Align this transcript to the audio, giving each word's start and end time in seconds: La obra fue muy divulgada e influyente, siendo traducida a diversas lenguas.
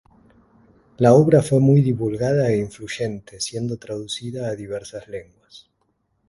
La 0.97 1.13
obra 1.13 1.43
fue 1.43 1.59
muy 1.59 1.81
divulgada 1.83 2.49
e 2.49 2.57
influyente, 2.57 3.39
siendo 3.39 3.77
traducida 3.77 4.47
a 4.47 4.55
diversas 4.55 5.07
lenguas. 5.07 5.69